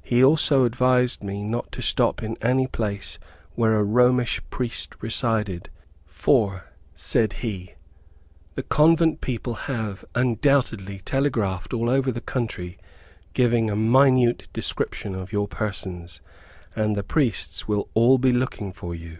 He 0.00 0.24
also 0.24 0.64
advised 0.64 1.22
me 1.22 1.42
not 1.42 1.70
to 1.72 1.82
stop 1.82 2.22
in 2.22 2.38
any 2.40 2.66
place 2.66 3.18
where 3.56 3.74
a 3.74 3.84
Romish 3.84 4.40
priest 4.48 4.94
resided, 5.02 5.68
"for," 6.06 6.72
said 6.94 7.34
he, 7.44 7.74
"the 8.54 8.62
convent 8.62 9.20
people 9.20 9.52
have, 9.68 10.02
undoubtedly, 10.14 11.00
telegraphed 11.04 11.74
all 11.74 11.90
over 11.90 12.10
the 12.10 12.22
country 12.22 12.78
giving 13.34 13.68
a 13.68 13.76
minute 13.76 14.48
description 14.54 15.14
of 15.14 15.30
your 15.30 15.46
person, 15.46 16.08
and 16.74 16.96
the 16.96 17.02
priests 17.04 17.68
will 17.68 17.90
all 17.92 18.16
be 18.16 18.32
looking 18.32 18.72
for 18.72 18.94
you." 18.94 19.18